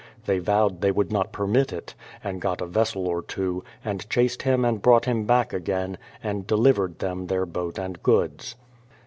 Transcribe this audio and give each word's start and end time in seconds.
They 0.25 0.39
vowed 0.39 0.81
they 0.81 0.89
would 0.89 1.11
not 1.11 1.31
permit 1.31 1.71
it, 1.71 1.93
and 2.23 2.41
got 2.41 2.59
a 2.59 2.65
vessel 2.65 3.07
or 3.07 3.21
two, 3.21 3.63
and 3.85 4.09
chased 4.09 4.41
him 4.41 4.65
and 4.65 4.81
brought 4.81 5.05
him 5.05 5.25
back 5.25 5.53
again, 5.53 5.99
and 6.23 6.47
delivered 6.47 6.97
them 6.97 7.27
their 7.27 7.45
boat 7.45 7.77
and 7.77 8.01
goods. 8.01 8.55